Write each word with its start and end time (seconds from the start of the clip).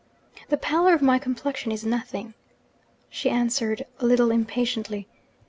'The 0.49 0.57
pallor 0.57 0.95
of 0.95 1.03
my 1.03 1.19
complexion 1.19 1.71
is 1.71 1.85
nothing,' 1.85 2.33
she 3.07 3.29
answered 3.29 3.85
a 3.99 4.05
little 4.07 4.31
impatiently. 4.31 5.07